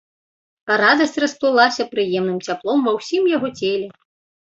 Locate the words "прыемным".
1.93-2.43